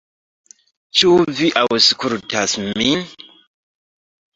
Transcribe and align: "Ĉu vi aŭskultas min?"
"Ĉu 1.01 1.11
vi 1.41 1.51
aŭskultas 1.65 2.59
min?" 2.67 3.09